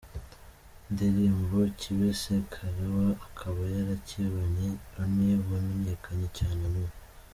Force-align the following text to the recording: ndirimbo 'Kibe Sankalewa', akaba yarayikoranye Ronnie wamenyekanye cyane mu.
ndirimbo 0.91 1.55
'Kibe 1.77 2.09
Sankalewa', 2.21 3.17
akaba 3.27 3.61
yarayikoranye 3.75 4.67
Ronnie 4.93 5.37
wamenyekanye 5.49 6.27
cyane 6.39 6.65
mu. 6.73 6.85